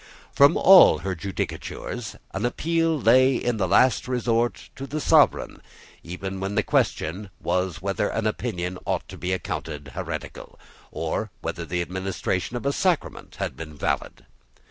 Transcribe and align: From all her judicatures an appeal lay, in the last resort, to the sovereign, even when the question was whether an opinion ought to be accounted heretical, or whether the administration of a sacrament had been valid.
From 0.33 0.57
all 0.57 0.97
her 1.05 1.13
judicatures 1.13 2.15
an 2.33 2.43
appeal 2.43 2.99
lay, 2.99 3.35
in 3.35 3.57
the 3.57 3.67
last 3.67 4.07
resort, 4.07 4.71
to 4.75 4.87
the 4.87 4.99
sovereign, 4.99 5.61
even 6.01 6.39
when 6.39 6.55
the 6.55 6.63
question 6.63 7.29
was 7.39 7.83
whether 7.83 8.07
an 8.09 8.25
opinion 8.25 8.79
ought 8.87 9.07
to 9.09 9.17
be 9.19 9.31
accounted 9.31 9.89
heretical, 9.89 10.57
or 10.89 11.29
whether 11.41 11.65
the 11.65 11.83
administration 11.83 12.57
of 12.57 12.65
a 12.65 12.73
sacrament 12.73 13.35
had 13.35 13.55
been 13.55 13.75
valid. 13.77 14.25